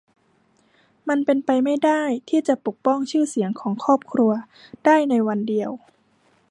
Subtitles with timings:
[1.09, 4.31] มันเป็นไปไม่ได้ที่จะปกป้องชื่อเสียงของครอบครัว
[4.85, 5.71] ได้ในวันเดียว